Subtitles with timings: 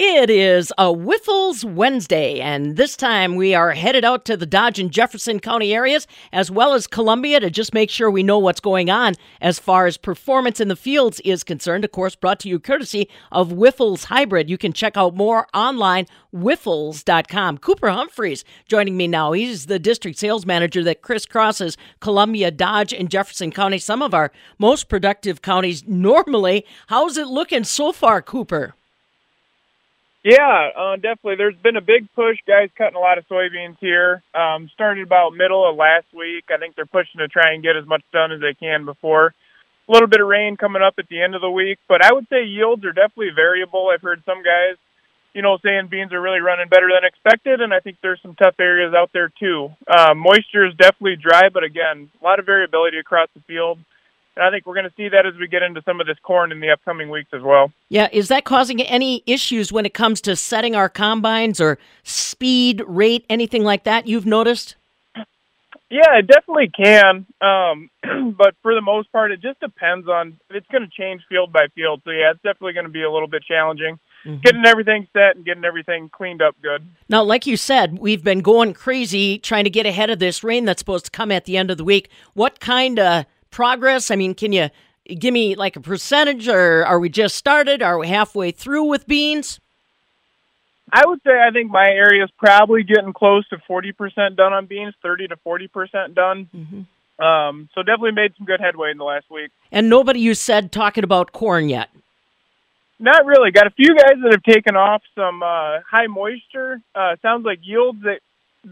[0.00, 4.78] It is a Wyffels Wednesday, and this time we are headed out to the Dodge
[4.78, 8.60] and Jefferson County areas as well as Columbia to just make sure we know what's
[8.60, 11.84] going on as far as performance in the fields is concerned.
[11.84, 14.48] Of course, brought to you courtesy of Wyffels Hybrid.
[14.48, 17.58] You can check out more online, wyffels.com.
[17.58, 19.32] Cooper Humphries joining me now.
[19.32, 24.30] He's the district sales manager that crisscrosses Columbia, Dodge, and Jefferson County, some of our
[24.60, 26.64] most productive counties normally.
[26.86, 28.76] How's it looking so far, Cooper?
[30.28, 31.36] Yeah, uh, definitely.
[31.40, 32.36] There's been a big push.
[32.46, 34.22] Guys cutting a lot of soybeans here.
[34.36, 36.44] Um, started about middle of last week.
[36.52, 39.32] I think they're pushing to try and get as much done as they can before.
[39.88, 42.12] A little bit of rain coming up at the end of the week, but I
[42.12, 43.88] would say yields are definitely variable.
[43.88, 44.76] I've heard some guys,
[45.32, 48.34] you know, saying beans are really running better than expected, and I think there's some
[48.34, 49.70] tough areas out there too.
[49.88, 53.78] Uh, moisture is definitely dry, but again, a lot of variability across the field.
[54.38, 56.16] And I think we're going to see that as we get into some of this
[56.22, 57.72] corn in the upcoming weeks as well.
[57.88, 62.84] Yeah, is that causing any issues when it comes to setting our combines or speed,
[62.86, 64.76] rate, anything like that you've noticed?
[65.90, 67.26] Yeah, it definitely can.
[67.40, 67.90] Um,
[68.36, 71.66] but for the most part, it just depends on it's going to change field by
[71.74, 72.02] field.
[72.04, 73.98] So yeah, it's definitely going to be a little bit challenging.
[74.24, 74.40] Mm-hmm.
[74.42, 76.86] Getting everything set and getting everything cleaned up good.
[77.08, 80.64] Now, like you said, we've been going crazy trying to get ahead of this rain
[80.64, 82.10] that's supposed to come at the end of the week.
[82.34, 84.10] What kind of progress?
[84.10, 84.70] I mean, can you
[85.06, 87.82] give me like a percentage, or are we just started?
[87.82, 89.60] Are we halfway through with beans?
[90.92, 94.66] I would say I think my area is probably getting close to 40% done on
[94.66, 96.48] beans, 30 to 40% done.
[96.54, 97.24] Mm-hmm.
[97.24, 99.50] Um, so definitely made some good headway in the last week.
[99.72, 101.90] And nobody you said talking about corn yet?
[103.00, 103.50] Not really.
[103.50, 106.80] Got a few guys that have taken off some uh, high moisture.
[106.94, 108.20] Uh, sounds like yields that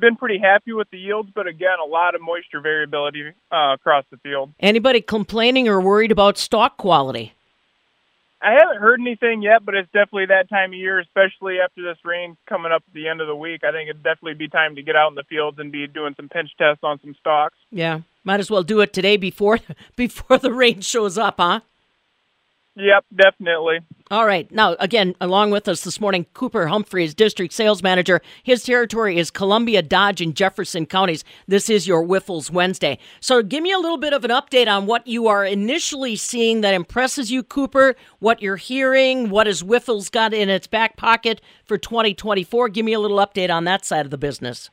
[0.00, 4.04] been pretty happy with the yields, but again, a lot of moisture variability uh, across
[4.10, 4.52] the field.
[4.60, 7.32] Anybody complaining or worried about stalk quality?
[8.42, 11.96] I haven't heard anything yet, but it's definitely that time of year, especially after this
[12.04, 13.64] rain coming up at the end of the week.
[13.64, 16.14] I think it'd definitely be time to get out in the fields and be doing
[16.16, 17.56] some pinch tests on some stalks.
[17.70, 19.58] Yeah, might as well do it today before
[19.96, 21.60] before the rain shows up, huh?
[22.76, 23.78] Yep, definitely.
[24.08, 24.48] All right.
[24.52, 28.20] Now, again, along with us this morning, Cooper Humphries, District Sales Manager.
[28.44, 31.24] His territory is Columbia, Dodge, and Jefferson counties.
[31.48, 32.98] This is your Wyffels Wednesday.
[33.18, 36.60] So, give me a little bit of an update on what you are initially seeing
[36.60, 41.40] that impresses you, Cooper, what you're hearing, what has Wyffels got in its back pocket
[41.64, 42.68] for 2024.
[42.68, 44.70] Give me a little update on that side of the business.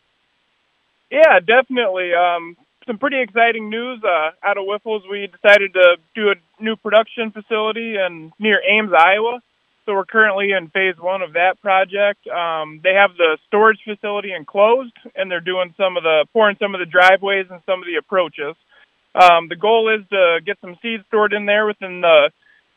[1.10, 2.14] Yeah, definitely.
[2.14, 2.56] Um,
[2.86, 5.02] some pretty exciting news uh, out of Wyffels.
[5.10, 9.42] We decided to do a new production facility in near Ames, Iowa.
[9.86, 12.26] So we're currently in phase one of that project.
[12.28, 16.74] Um, they have the storage facility enclosed, and they're doing some of the pouring some
[16.74, 18.56] of the driveways and some of the approaches.
[19.14, 22.32] Um, the goal is to get some seeds stored in there within the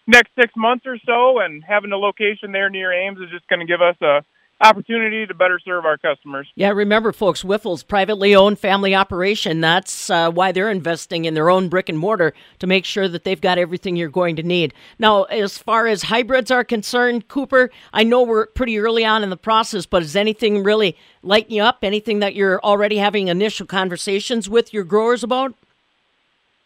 [0.07, 3.61] next six months or so, and having a location there near Ames is just going
[3.61, 4.25] to give us a
[4.61, 6.49] opportunity to better serve our customers.
[6.55, 9.61] Yeah, remember, folks, Wyffels, privately owned family operation.
[9.61, 13.25] That's uh, why they're investing in their own brick and mortar to make sure that
[13.25, 14.73] they've got everything you're going to need.
[14.99, 19.31] Now, as far as hybrids are concerned, Cooper, I know we're pretty early on in
[19.31, 21.79] the process, but is anything really lighting you up?
[21.83, 25.55] Anything that you're already having initial conversations with your growers about?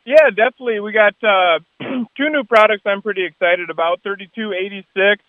[0.06, 0.80] Yeah, definitely.
[0.80, 1.58] We got uh,
[2.16, 5.22] two new products I'm pretty excited about 3286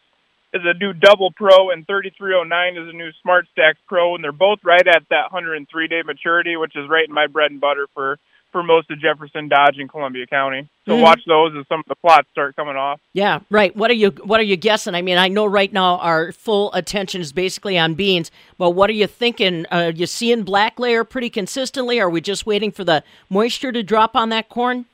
[0.53, 4.59] is a new Double Pro, and 3309 is a new SmartStax Pro, and they're both
[4.63, 8.19] right at that 103 day maturity, which is right in my bread and butter for
[8.51, 10.67] for most of Jefferson, Dodge, and Columbia County.
[10.85, 11.03] So mm-hmm.
[11.03, 12.99] watch those as some of the plots start coming off.
[13.13, 13.75] Yeah, right.
[13.75, 14.93] What are you What are you guessing?
[14.93, 18.89] I mean, I know right now our full attention is basically on beans, but what
[18.89, 19.65] are you thinking?
[19.71, 21.99] Uh, you seeing black layer pretty consistently?
[21.99, 24.85] Are we just waiting for the moisture to drop on that corn?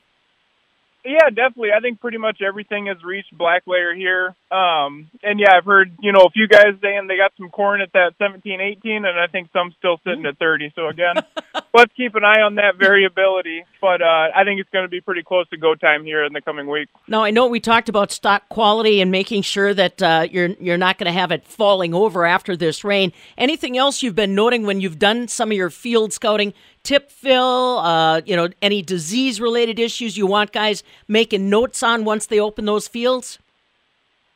[1.04, 1.70] Yeah, definitely.
[1.76, 4.34] I think pretty much everything has reached black layer here.
[4.50, 7.82] Um, and yeah, I've heard, you know, a few guys saying they got some corn
[7.82, 10.72] at that 17, 18, and I think some still sitting at 30.
[10.74, 11.16] So again,
[11.74, 13.64] let's keep an eye on that variability.
[13.80, 16.32] But uh, I think it's going to be pretty close to go time here in
[16.32, 16.88] the coming week.
[17.06, 20.78] Now, I know we talked about stalk quality and making sure that uh, you're you're
[20.78, 23.12] not going to have it falling over after this rain.
[23.36, 27.78] Anything else you've been noting when you've done some of your field scouting tip fill,
[27.80, 32.40] uh, you know, any disease related issues you want guys making notes on once they
[32.40, 33.38] open those fields?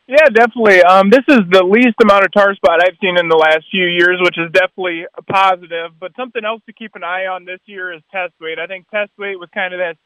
[0.09, 0.83] Yeah, definitely.
[0.83, 3.87] Um, this is the least amount of tar spot I've seen in the last few
[3.87, 5.93] years, which is definitely a positive.
[5.99, 8.59] But something else to keep an eye on this year is test weight.
[8.59, 9.97] I think test weight was kind of that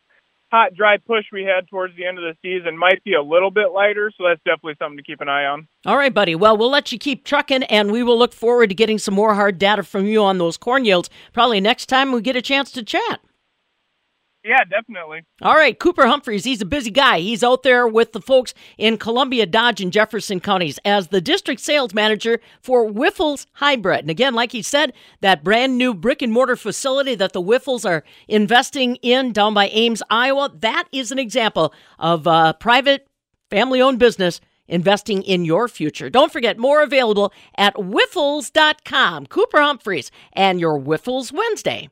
[0.50, 3.50] hot, dry push we had towards the end of the season might be a little
[3.50, 5.66] bit lighter, so that's definitely something to keep an eye on.
[5.84, 6.34] All right, buddy.
[6.34, 9.34] Well, we'll let you keep trucking, and we will look forward to getting some more
[9.34, 12.70] hard data from you on those corn yields probably next time we get a chance
[12.72, 13.20] to chat.
[14.46, 15.22] Yeah, definitely.
[15.42, 17.18] All right, Cooper Humphries, he's a busy guy.
[17.18, 21.60] He's out there with the folks in Columbia, Dodge, and Jefferson counties as the district
[21.60, 24.00] sales manager for Wyffels Hybrid.
[24.00, 27.84] And again, like he said, that brand new brick and mortar facility that the Wyffels
[27.84, 33.08] are investing in down by Ames, Iowa, that is an example of a private,
[33.50, 36.08] family owned business investing in your future.
[36.08, 39.26] Don't forget, more available at Wyffels.com.
[39.26, 41.88] Cooper Humphries and your Wyffels Wednesday.